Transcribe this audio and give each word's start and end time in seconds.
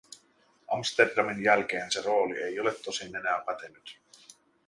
Amsterdamin 0.67 1.43
jälkeen 1.43 1.91
se 1.91 2.01
rooli 2.01 2.37
ei 2.41 2.59
ole 2.59 2.73
tosin 2.73 3.15
enää 3.15 3.39
pätenyt. 3.45 3.99